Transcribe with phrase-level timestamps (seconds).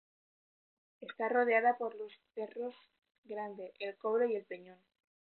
[1.01, 2.73] Está rodeada por los cerros
[3.25, 4.79] Grande, El Cobre y El Peñón.